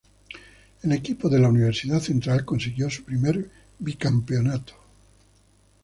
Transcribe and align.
El 0.81 0.93
equipo 0.93 1.29
de 1.29 1.37
la 1.37 1.47
Universidad 1.49 1.99
Central 1.99 2.43
consiguió 2.43 2.89
su 2.89 3.03
primer 3.03 3.51
bicampeonato. 3.77 4.73